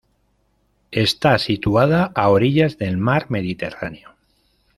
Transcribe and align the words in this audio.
Está 0.89 1.37
situada 1.37 2.11
a 2.15 2.29
orillas 2.29 2.79
del 2.79 2.97
mar 2.97 3.29
Mediterráneo. 3.29 4.15